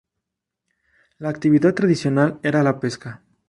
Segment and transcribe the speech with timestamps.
[1.19, 3.21] La actividad tradicional era la pesca.